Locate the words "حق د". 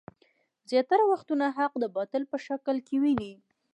1.57-1.85